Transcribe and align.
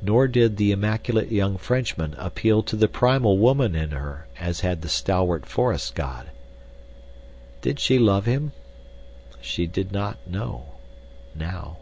Nor 0.00 0.26
did 0.26 0.56
the 0.56 0.72
immaculate 0.72 1.30
young 1.30 1.58
Frenchman 1.58 2.14
appeal 2.16 2.62
to 2.62 2.76
the 2.76 2.88
primal 2.88 3.36
woman 3.36 3.74
in 3.74 3.90
her, 3.90 4.26
as 4.40 4.60
had 4.60 4.80
the 4.80 4.88
stalwart 4.88 5.44
forest 5.44 5.94
god. 5.94 6.30
Did 7.60 7.78
she 7.78 7.98
love 7.98 8.24
him? 8.24 8.52
She 9.42 9.66
did 9.66 9.92
not 9.92 10.16
know—now. 10.26 11.76